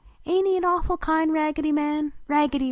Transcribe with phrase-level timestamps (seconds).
[0.25, 2.11] Aint lie a awful kind Raggedy Man?
[2.27, 2.59] Raggedy!